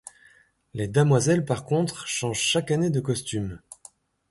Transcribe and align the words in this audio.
Les 0.73 0.87
Damoiselles 0.87 1.45
par 1.45 1.63
contre, 1.63 2.07
changent 2.07 2.39
chaque 2.41 2.71
année 2.71 2.89
de 2.89 3.01
costume. 3.01 3.61